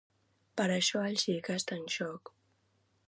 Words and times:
Per 0.61 0.65
això 0.75 1.03
lo 1.03 1.21
xic 1.25 1.51
està 1.57 1.77
en 1.83 1.85
xoc. 1.97 2.33